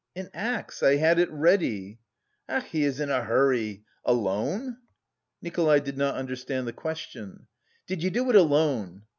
"An 0.15 0.31
axe. 0.33 0.81
I 0.81 0.95
had 0.95 1.19
it 1.19 1.29
ready." 1.29 1.99
"Ach, 2.49 2.63
he 2.71 2.85
is 2.85 2.99
in 2.99 3.11
a 3.11 3.21
hurry! 3.23 3.85
Alone?" 4.03 4.77
Nikolay 5.43 5.79
did 5.79 5.95
not 5.95 6.15
understand 6.15 6.65
the 6.67 6.73
question. 6.73 7.45
"Did 7.85 8.01
you 8.01 8.09
do 8.09 8.27
it 8.31 8.35
alone?" 8.35 9.03